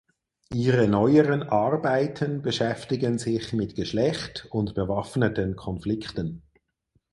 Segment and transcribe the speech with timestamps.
[0.55, 6.41] Ihre neueren Arbeiten beschäftigen sich mit Geschlecht und bewaffneten Konflikten.